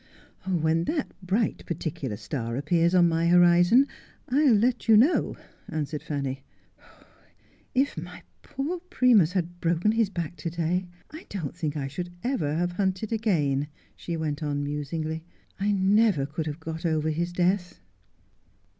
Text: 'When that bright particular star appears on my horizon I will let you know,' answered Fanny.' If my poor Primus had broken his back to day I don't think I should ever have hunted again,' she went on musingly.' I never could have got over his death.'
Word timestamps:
'When 0.63 0.85
that 0.85 1.11
bright 1.21 1.63
particular 1.67 2.17
star 2.17 2.57
appears 2.57 2.95
on 2.95 3.07
my 3.07 3.27
horizon 3.27 3.85
I 4.27 4.45
will 4.45 4.55
let 4.55 4.87
you 4.87 4.97
know,' 4.97 5.37
answered 5.69 6.01
Fanny.' 6.01 6.43
If 7.85 7.99
my 7.99 8.23
poor 8.41 8.79
Primus 8.89 9.33
had 9.33 9.61
broken 9.61 9.91
his 9.91 10.09
back 10.09 10.37
to 10.37 10.49
day 10.49 10.87
I 11.11 11.27
don't 11.29 11.55
think 11.55 11.77
I 11.77 11.87
should 11.87 12.09
ever 12.23 12.55
have 12.55 12.71
hunted 12.71 13.13
again,' 13.13 13.67
she 13.95 14.17
went 14.17 14.41
on 14.41 14.63
musingly.' 14.63 15.23
I 15.59 15.71
never 15.71 16.25
could 16.25 16.47
have 16.47 16.59
got 16.59 16.83
over 16.83 17.11
his 17.11 17.31
death.' 17.31 17.79